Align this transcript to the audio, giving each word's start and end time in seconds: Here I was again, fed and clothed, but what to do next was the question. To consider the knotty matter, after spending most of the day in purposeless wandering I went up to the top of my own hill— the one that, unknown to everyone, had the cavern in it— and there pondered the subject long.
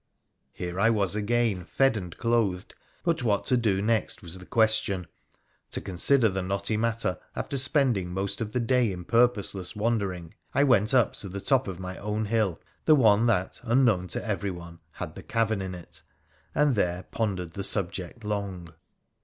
Here 0.51 0.79
I 0.79 0.89
was 0.89 1.13
again, 1.15 1.63
fed 1.63 1.95
and 1.95 2.17
clothed, 2.17 2.73
but 3.03 3.21
what 3.21 3.45
to 3.45 3.55
do 3.55 3.83
next 3.83 4.23
was 4.23 4.39
the 4.39 4.47
question. 4.47 5.05
To 5.69 5.79
consider 5.79 6.27
the 6.27 6.41
knotty 6.41 6.75
matter, 6.75 7.19
after 7.35 7.55
spending 7.55 8.09
most 8.11 8.41
of 8.41 8.51
the 8.51 8.59
day 8.59 8.91
in 8.91 9.05
purposeless 9.05 9.75
wandering 9.75 10.33
I 10.55 10.63
went 10.63 10.95
up 10.95 11.13
to 11.17 11.29
the 11.29 11.39
top 11.39 11.67
of 11.67 11.79
my 11.79 11.99
own 11.99 12.25
hill— 12.25 12.59
the 12.85 12.95
one 12.95 13.27
that, 13.27 13.59
unknown 13.61 14.07
to 14.07 14.25
everyone, 14.27 14.79
had 14.93 15.13
the 15.13 15.21
cavern 15.21 15.61
in 15.61 15.75
it— 15.75 16.01
and 16.55 16.73
there 16.75 17.03
pondered 17.11 17.51
the 17.53 17.63
subject 17.63 18.23
long. 18.23 18.73